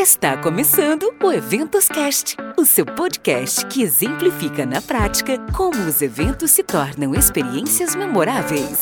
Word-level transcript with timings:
Está 0.00 0.34
começando 0.34 1.14
o 1.22 1.30
Eventos 1.30 1.86
Cast, 1.86 2.34
o 2.56 2.64
seu 2.64 2.86
podcast 2.86 3.66
que 3.66 3.82
exemplifica 3.82 4.64
na 4.64 4.80
prática 4.80 5.38
como 5.54 5.76
os 5.76 6.00
eventos 6.00 6.52
se 6.52 6.62
tornam 6.62 7.14
experiências 7.14 7.94
memoráveis. 7.94 8.78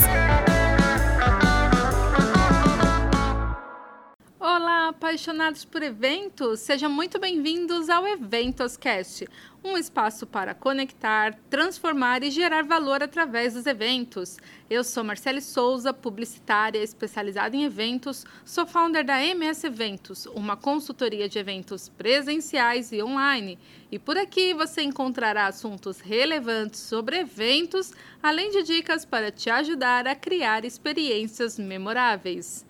Apaixonados 5.09 5.64
por 5.64 5.82
eventos! 5.82 6.61
Sejam 6.61 6.91
muito 6.91 7.18
bem-vindos 7.18 7.88
ao 7.88 8.06
Eventos 8.06 8.77
Cast, 8.77 9.27
um 9.64 9.79
espaço 9.79 10.27
para 10.27 10.52
conectar, 10.52 11.34
transformar 11.48 12.23
e 12.23 12.30
gerar 12.30 12.62
valor 12.62 13.02
através 13.02 13.55
dos 13.55 13.64
eventos. 13.64 14.36
Eu 14.68 14.84
sou 14.84 15.02
Marcele 15.02 15.41
Souza, 15.41 15.95
publicitária 15.95 16.82
especializada 16.82 17.56
em 17.56 17.64
eventos, 17.64 18.27
sou 18.45 18.66
founder 18.66 19.02
da 19.02 19.18
MS 19.24 19.66
Eventos, 19.66 20.27
uma 20.27 20.59
consultoria 20.59 21.27
de 21.27 21.38
eventos 21.38 21.88
presenciais 21.88 22.92
e 22.92 23.02
online. 23.02 23.59
E 23.91 23.98
por 23.98 24.19
aqui 24.19 24.52
você 24.52 24.83
encontrará 24.83 25.47
assuntos 25.47 26.00
relevantes 26.00 26.80
sobre 26.80 27.20
eventos, 27.20 27.95
além 28.22 28.50
de 28.50 28.62
dicas 28.62 29.06
para 29.06 29.30
te 29.33 29.48
ajudar 29.48 30.06
a 30.06 30.14
criar 30.14 30.66
experiências 30.66 31.59
memoráveis. 31.59 32.67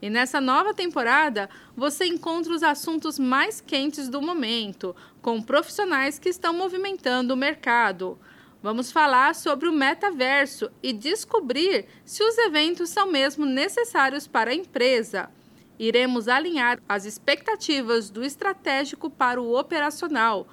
E 0.00 0.10
nessa 0.10 0.40
nova 0.40 0.74
temporada, 0.74 1.48
você 1.74 2.04
encontra 2.04 2.52
os 2.52 2.62
assuntos 2.62 3.18
mais 3.18 3.60
quentes 3.60 4.08
do 4.08 4.20
momento, 4.20 4.94
com 5.22 5.40
profissionais 5.40 6.18
que 6.18 6.28
estão 6.28 6.52
movimentando 6.52 7.32
o 7.32 7.36
mercado. 7.36 8.18
Vamos 8.62 8.92
falar 8.92 9.34
sobre 9.34 9.68
o 9.68 9.72
metaverso 9.72 10.70
e 10.82 10.92
descobrir 10.92 11.86
se 12.04 12.22
os 12.22 12.36
eventos 12.38 12.90
são 12.90 13.10
mesmo 13.10 13.46
necessários 13.46 14.26
para 14.26 14.50
a 14.50 14.54
empresa. 14.54 15.30
Iremos 15.78 16.26
alinhar 16.26 16.78
as 16.88 17.04
expectativas 17.04 18.10
do 18.10 18.24
estratégico 18.24 19.08
para 19.08 19.40
o 19.40 19.58
operacional 19.58 20.46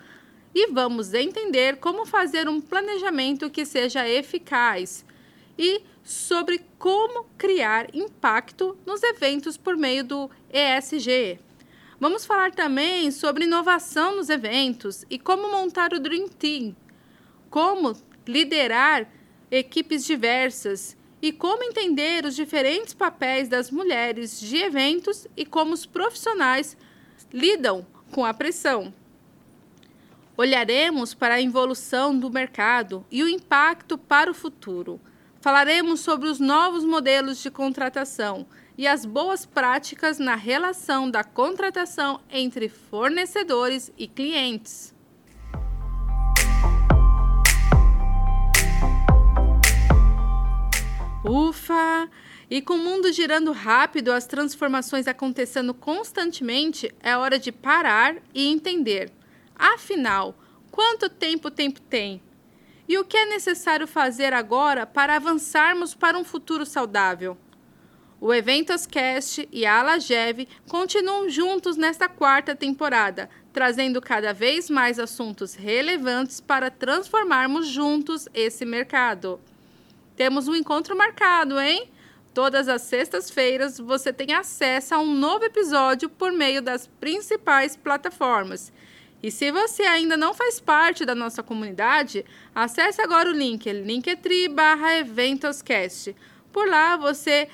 e 0.53 0.67
vamos 0.71 1.13
entender 1.13 1.77
como 1.77 2.05
fazer 2.05 2.47
um 2.47 2.61
planejamento 2.61 3.49
que 3.49 3.65
seja 3.65 4.07
eficaz. 4.07 5.05
E 5.57 5.83
sobre 6.03 6.65
como 6.77 7.25
criar 7.37 7.93
impacto 7.95 8.77
nos 8.85 9.01
eventos 9.03 9.55
por 9.57 9.77
meio 9.77 10.03
do 10.03 10.29
ESG. 10.51 11.39
Vamos 11.99 12.25
falar 12.25 12.51
também 12.51 13.11
sobre 13.11 13.45
inovação 13.45 14.15
nos 14.15 14.29
eventos 14.29 15.05
e 15.09 15.17
como 15.17 15.49
montar 15.49 15.93
o 15.93 15.99
Dream 15.99 16.27
Team, 16.27 16.75
como 17.49 17.95
liderar 18.27 19.09
equipes 19.49 20.03
diversas 20.03 20.97
e 21.21 21.31
como 21.31 21.63
entender 21.63 22.25
os 22.25 22.35
diferentes 22.35 22.93
papéis 22.93 23.47
das 23.47 23.71
mulheres 23.71 24.39
de 24.39 24.57
eventos 24.57 25.25
e 25.37 25.45
como 25.45 25.73
os 25.73 25.85
profissionais 25.85 26.75
lidam 27.31 27.87
com 28.11 28.25
a 28.25 28.33
pressão. 28.33 28.93
Olharemos 30.35 31.13
para 31.13 31.35
a 31.35 31.41
evolução 31.41 32.17
do 32.17 32.29
mercado 32.29 33.05
e 33.09 33.23
o 33.23 33.29
impacto 33.29 33.97
para 33.97 34.29
o 34.29 34.33
futuro. 34.33 34.99
Falaremos 35.43 35.99
sobre 35.99 36.29
os 36.29 36.39
novos 36.39 36.85
modelos 36.85 37.43
de 37.43 37.51
contratação 37.51 38.47
e 38.77 38.87
as 38.87 39.05
boas 39.05 39.45
práticas 39.45 40.17
na 40.17 40.35
relação 40.35 41.11
da 41.11 41.21
contratação 41.21 42.21
entre 42.29 42.69
fornecedores 42.69 43.91
e 43.97 44.07
clientes. 44.07 44.95
Ufa! 51.25 52.09
E 52.49 52.61
com 52.61 52.75
o 52.75 52.77
mundo 52.77 53.11
girando 53.11 53.51
rápido, 53.51 54.13
as 54.13 54.25
transformações 54.25 55.09
acontecendo 55.09 55.73
constantemente, 55.73 56.89
é 57.01 57.17
hora 57.17 57.37
de 57.37 57.51
parar 57.51 58.15
e 58.33 58.47
entender. 58.47 59.11
Afinal, 59.53 60.37
quanto 60.71 61.09
tempo 61.09 61.49
o 61.49 61.51
tempo 61.51 61.81
tem? 61.81 62.21
E 62.87 62.97
o 62.97 63.05
que 63.05 63.15
é 63.15 63.25
necessário 63.25 63.87
fazer 63.87 64.33
agora 64.33 64.85
para 64.85 65.15
avançarmos 65.15 65.95
para 65.95 66.17
um 66.17 66.23
futuro 66.23 66.65
saudável? 66.65 67.37
O 68.19 68.33
Eventoscast 68.33 69.47
e 69.51 69.65
a 69.65 69.79
Alagev 69.79 70.47
continuam 70.67 71.29
juntos 71.29 71.75
nesta 71.75 72.07
quarta 72.07 72.55
temporada, 72.55 73.29
trazendo 73.51 74.01
cada 74.01 74.33
vez 74.33 74.69
mais 74.69 74.97
assuntos 74.97 75.55
relevantes 75.55 76.39
para 76.39 76.71
transformarmos 76.71 77.67
juntos 77.67 78.27
esse 78.33 78.65
mercado. 78.65 79.39
Temos 80.15 80.47
um 80.47 80.55
encontro 80.55 80.95
marcado, 80.95 81.59
hein? 81.59 81.89
Todas 82.33 82.67
as 82.67 82.81
sextas-feiras 82.83 83.77
você 83.77 84.11
tem 84.11 84.33
acesso 84.33 84.95
a 84.95 84.99
um 84.99 85.13
novo 85.13 85.45
episódio 85.45 86.09
por 86.09 86.31
meio 86.31 86.61
das 86.61 86.87
principais 86.99 87.75
plataformas. 87.75 88.71
E 89.23 89.31
se 89.31 89.49
você 89.51 89.83
ainda 89.83 90.17
não 90.17 90.33
faz 90.33 90.59
parte 90.59 91.05
da 91.05 91.15
nossa 91.15 91.41
comunidade, 91.41 92.25
acesse 92.53 93.01
agora 93.01 93.29
o 93.29 93.33
link 93.33 93.71
linktree 93.71 94.49
barra 94.49 94.97
eventoscast. 94.97 96.13
Por 96.51 96.67
lá 96.67 96.97
você 96.97 97.47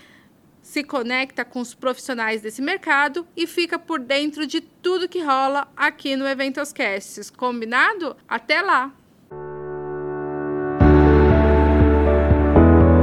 se 0.64 0.84
conecta 0.84 1.46
com 1.46 1.60
os 1.60 1.76
profissionais 1.76 2.42
desse 2.42 2.60
mercado 2.60 3.26
e 3.38 3.46
fica 3.46 3.78
por 3.78 4.00
dentro 4.00 4.48
de 4.48 4.62
tudo 4.62 5.08
que 5.08 5.22
rola 5.22 5.68
aqui 5.78 6.16
no 6.16 6.28
Eventoscasts. 6.28 7.30
Combinado? 7.30 8.16
Até 8.28 8.62
lá! 8.62 8.92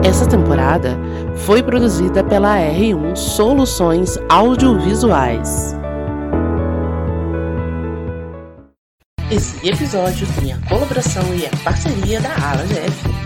Essa 0.04 0.28
temporada 0.28 0.96
foi 1.44 1.62
produzida 1.62 2.22
pela 2.22 2.56
R1 2.56 3.16
Soluções 3.16 4.16
Audiovisuais. 4.28 5.85
Esse 9.28 9.68
episódio 9.68 10.24
tem 10.38 10.52
a 10.52 10.58
colaboração 10.68 11.22
e 11.34 11.46
a 11.46 11.50
parceria 11.64 12.20
da 12.20 12.32
Ala 12.32 12.62
GF. 12.62 13.25